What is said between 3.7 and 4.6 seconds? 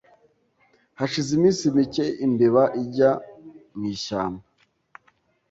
mu ishyamba